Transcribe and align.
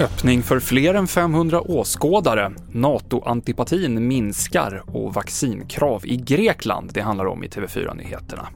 Öppning 0.00 0.42
för 0.42 0.60
fler 0.60 0.94
än 0.94 1.06
500 1.06 1.60
åskådare, 1.60 2.52
NATO-antipatin 2.72 4.08
minskar 4.08 4.82
och 4.86 5.14
vaccinkrav 5.14 6.06
i 6.06 6.16
Grekland, 6.16 6.90
det 6.94 7.00
handlar 7.00 7.26
om 7.26 7.44
i 7.44 7.48
TV4-nyheterna. 7.48 8.48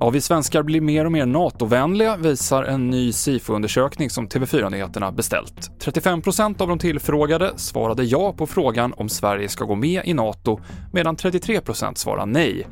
Ja, 0.00 0.10
vi 0.10 0.20
svenskar 0.20 0.62
blir 0.62 0.80
mer 0.80 1.04
och 1.04 1.12
mer 1.12 1.26
NATO-vänliga 1.26 2.16
visar 2.16 2.62
en 2.62 2.90
ny 2.90 3.12
SIFO-undersökning 3.12 4.10
som 4.10 4.28
TV4-nyheterna 4.28 5.12
beställt. 5.12 5.70
35% 5.84 6.62
av 6.62 6.68
de 6.68 6.78
tillfrågade 6.78 7.52
svarade 7.56 8.04
ja 8.04 8.32
på 8.32 8.46
frågan 8.46 8.94
om 8.96 9.08
Sverige 9.08 9.48
ska 9.48 9.64
gå 9.64 9.74
med 9.74 10.02
i 10.04 10.14
NATO, 10.14 10.60
medan 10.92 11.16
33% 11.16 11.94
svarade 11.94 12.32
nej. 12.32 12.66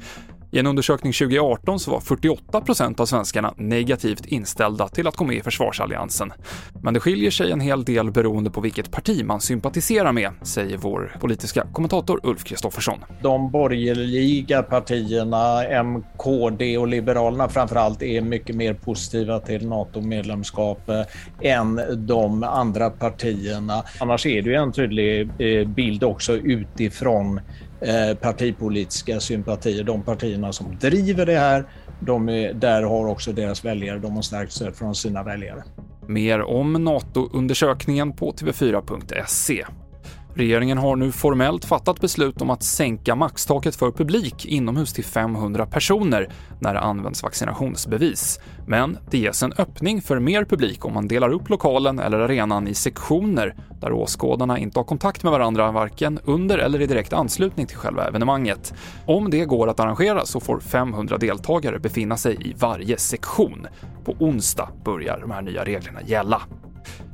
I 0.54 0.58
en 0.58 0.66
undersökning 0.66 1.12
2018 1.12 1.80
så 1.80 1.90
var 1.90 2.00
48 2.00 2.60
procent 2.60 3.00
av 3.00 3.06
svenskarna 3.06 3.54
negativt 3.56 4.26
inställda 4.26 4.88
till 4.88 5.06
att 5.06 5.16
gå 5.16 5.24
med 5.24 5.36
i 5.36 5.40
försvarsalliansen. 5.40 6.32
Men 6.82 6.94
det 6.94 7.00
skiljer 7.00 7.30
sig 7.30 7.50
en 7.50 7.60
hel 7.60 7.84
del 7.84 8.10
beroende 8.10 8.50
på 8.50 8.60
vilket 8.60 8.90
parti 8.90 9.24
man 9.24 9.40
sympatiserar 9.40 10.12
med, 10.12 10.32
säger 10.42 10.76
vår 10.76 11.16
politiska 11.20 11.66
kommentator 11.72 12.20
Ulf 12.22 12.44
Kristoffersson. 12.44 12.98
De 13.22 13.50
borgerliga 13.50 14.62
partierna, 14.62 15.64
M, 15.64 16.04
KD 16.16 16.78
och 16.78 16.88
Liberalerna 16.88 17.48
framför 17.48 17.76
allt, 17.76 18.02
är 18.02 18.20
mycket 18.20 18.56
mer 18.56 18.74
positiva 18.74 19.40
till 19.40 19.68
NATO-medlemskap 19.68 20.88
eh, 20.88 21.02
än 21.40 21.80
de 22.06 22.42
andra 22.42 22.90
partierna. 22.90 23.84
Annars 24.00 24.26
är 24.26 24.42
det 24.42 24.50
ju 24.50 24.56
en 24.56 24.72
tydlig 24.72 25.30
eh, 25.38 25.68
bild 25.68 26.04
också 26.04 26.32
utifrån 26.32 27.40
Eh, 27.84 28.16
partipolitiska 28.16 29.20
sympatier. 29.20 29.84
De 29.84 30.02
partierna 30.02 30.52
som 30.52 30.78
driver 30.80 31.26
det 31.26 31.38
här, 31.38 31.64
de 32.00 32.28
är, 32.28 32.52
där 32.54 32.82
har 32.82 33.06
också 33.06 33.32
deras 33.32 33.64
väljare, 33.64 33.98
de 33.98 34.14
har 34.14 34.22
starkt 34.22 34.52
stöd 34.52 34.76
från 34.76 34.94
sina 34.94 35.22
väljare. 35.22 35.64
Mer 36.06 36.42
om 36.42 36.72
NATO-undersökningen 36.72 38.12
på 38.12 38.32
tv4.se. 38.32 39.64
Regeringen 40.34 40.78
har 40.78 40.96
nu 40.96 41.12
formellt 41.12 41.64
fattat 41.64 42.00
beslut 42.00 42.42
om 42.42 42.50
att 42.50 42.62
sänka 42.62 43.14
maxtaket 43.14 43.76
för 43.76 43.90
publik 43.90 44.46
inomhus 44.46 44.92
till 44.92 45.04
500 45.04 45.66
personer 45.66 46.28
när 46.60 46.74
det 46.74 46.80
används 46.80 47.22
vaccinationsbevis. 47.22 48.40
Men 48.66 48.98
det 49.10 49.18
ges 49.18 49.42
en 49.42 49.52
öppning 49.52 50.02
för 50.02 50.18
mer 50.18 50.44
publik 50.44 50.84
om 50.84 50.94
man 50.94 51.08
delar 51.08 51.32
upp 51.32 51.48
lokalen 51.48 51.98
eller 51.98 52.18
arenan 52.18 52.68
i 52.68 52.74
sektioner 52.74 53.54
där 53.80 53.92
åskådarna 53.92 54.58
inte 54.58 54.78
har 54.78 54.84
kontakt 54.84 55.22
med 55.22 55.32
varandra 55.32 55.72
varken 55.72 56.18
under 56.24 56.58
eller 56.58 56.80
i 56.80 56.86
direkt 56.86 57.12
anslutning 57.12 57.66
till 57.66 57.76
själva 57.76 58.08
evenemanget. 58.08 58.74
Om 59.06 59.30
det 59.30 59.44
går 59.44 59.68
att 59.68 59.80
arrangera 59.80 60.26
så 60.26 60.40
får 60.40 60.60
500 60.60 61.18
deltagare 61.18 61.78
befinna 61.78 62.16
sig 62.16 62.48
i 62.50 62.54
varje 62.58 62.98
sektion. 62.98 63.66
På 64.04 64.12
onsdag 64.18 64.68
börjar 64.84 65.20
de 65.20 65.30
här 65.30 65.42
nya 65.42 65.64
reglerna 65.64 66.02
gälla. 66.02 66.42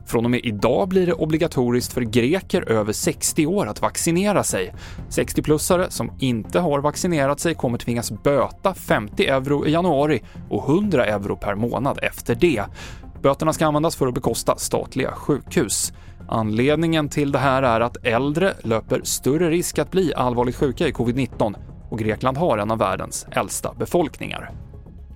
Från 0.08 0.24
och 0.24 0.30
med 0.30 0.40
idag 0.44 0.88
blir 0.88 1.06
det 1.06 1.12
obligatoriskt 1.12 1.92
för 1.92 2.00
greker 2.00 2.70
över 2.70 2.92
60 2.92 3.46
år 3.46 3.66
att 3.66 3.82
vaccinera 3.82 4.44
sig. 4.44 4.74
60-plussare 5.10 5.88
som 5.88 6.12
inte 6.18 6.60
har 6.60 6.80
vaccinerat 6.80 7.40
sig 7.40 7.54
kommer 7.54 7.78
tvingas 7.78 8.10
böta 8.10 8.74
50 8.74 9.26
euro 9.26 9.66
i 9.66 9.70
januari 9.70 10.22
och 10.50 10.68
100 10.68 11.06
euro 11.06 11.36
per 11.36 11.54
månad 11.54 11.98
efter 12.02 12.34
det. 12.34 12.64
Böterna 13.22 13.52
ska 13.52 13.66
användas 13.66 13.96
för 13.96 14.06
att 14.06 14.14
bekosta 14.14 14.56
statliga 14.56 15.12
sjukhus. 15.12 15.92
Anledningen 16.28 17.08
till 17.08 17.32
det 17.32 17.38
här 17.38 17.62
är 17.62 17.80
att 17.80 17.96
äldre 18.02 18.54
löper 18.62 19.00
större 19.04 19.50
risk 19.50 19.78
att 19.78 19.90
bli 19.90 20.14
allvarligt 20.14 20.56
sjuka 20.56 20.88
i 20.88 20.92
covid-19 20.92 21.54
och 21.90 21.98
Grekland 21.98 22.36
har 22.36 22.58
en 22.58 22.70
av 22.70 22.78
världens 22.78 23.26
äldsta 23.30 23.74
befolkningar. 23.74 24.67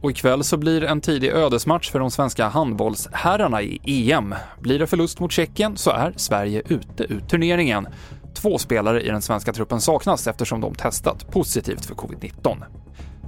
Och 0.03 0.11
ikväll 0.11 0.45
så 0.45 0.57
blir 0.57 0.85
en 0.85 1.01
tidig 1.01 1.31
ödesmatch 1.31 1.91
för 1.91 1.99
de 1.99 2.11
svenska 2.11 2.49
handbollsherrarna 2.49 3.63
i 3.63 4.13
EM. 4.13 4.35
Blir 4.61 4.79
det 4.79 4.87
förlust 4.87 5.21
mot 5.21 5.33
Tjeckien 5.33 5.77
så 5.77 5.91
är 5.91 6.13
Sverige 6.17 6.63
ute 6.69 7.05
ur 7.05 7.21
turneringen. 7.21 7.87
Två 8.35 8.59
spelare 8.59 9.03
i 9.03 9.09
den 9.09 9.23
svenska 9.23 9.53
truppen 9.53 9.81
saknas 9.81 10.27
eftersom 10.27 10.61
de 10.61 10.75
testat 10.75 11.31
positivt 11.31 11.87
för 11.87 11.95
covid-19. 11.95 12.57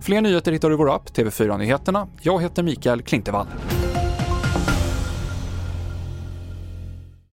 Fler 0.02 0.20
nyheter 0.20 0.52
hittar 0.52 0.68
du 0.68 0.74
i 0.74 0.78
vår 0.78 0.94
app 0.94 1.10
TV4 1.10 1.58
Nyheterna. 1.58 2.08
Jag 2.22 2.42
heter 2.42 2.62
Mikael 2.62 3.02
Klintevall. 3.02 3.46